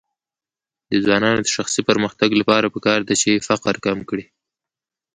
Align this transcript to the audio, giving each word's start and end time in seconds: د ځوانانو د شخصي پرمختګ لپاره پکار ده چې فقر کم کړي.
د 0.91 0.91
ځوانانو 1.05 1.39
د 1.43 1.47
شخصي 1.55 1.81
پرمختګ 1.89 2.29
لپاره 2.41 2.71
پکار 2.75 2.99
ده 3.07 3.15
چې 3.21 3.43
فقر 3.47 3.75
کم 3.85 3.99
کړي. 4.09 4.25